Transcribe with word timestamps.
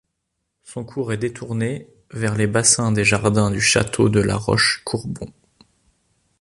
Son 0.63 0.83
cours 0.83 1.13
est 1.13 1.17
détourné 1.17 1.87
vers 2.09 2.33
les 2.35 2.47
bassins 2.47 2.91
des 2.91 3.05
jardins 3.05 3.51
du 3.51 3.61
Château 3.61 4.09
de 4.09 4.19
la 4.19 4.35
Roche-Courbon. 4.35 5.31